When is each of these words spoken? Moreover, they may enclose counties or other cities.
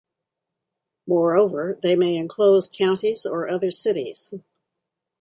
Moreover, 1.05 1.77
they 1.83 1.95
may 1.95 2.15
enclose 2.15 2.67
counties 2.67 3.23
or 3.23 3.47
other 3.47 3.69
cities. 3.69 4.33